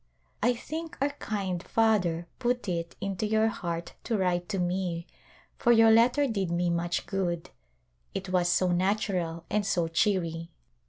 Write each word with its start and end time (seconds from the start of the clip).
I 0.41 0.55
think 0.55 0.97
our 0.99 1.11
kind 1.19 1.61
Father 1.61 2.25
put 2.39 2.67
it 2.67 2.95
into 3.01 3.27
your 3.27 3.49
heart 3.49 3.93
to 4.05 4.17
write 4.17 4.49
to 4.49 4.57
me 4.57 5.05
for 5.59 5.71
your 5.71 5.91
letter 5.91 6.25
did 6.25 6.49
me 6.49 6.71
much 6.71 7.05
good, 7.05 7.51
it 8.15 8.29
was 8.29 8.49
so 8.49 8.69
natural 8.71 9.45
and 9.51 9.63
so 9.63 9.87
cheery. 9.87 10.49